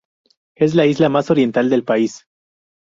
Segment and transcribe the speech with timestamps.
[0.57, 2.25] Es la isla más oriental del país.